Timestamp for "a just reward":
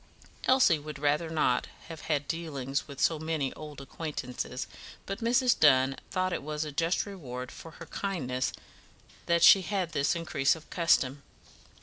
6.65-7.51